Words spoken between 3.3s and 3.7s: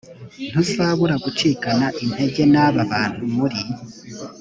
muri